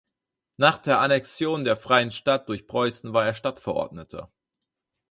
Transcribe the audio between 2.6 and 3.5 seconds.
Preußen war er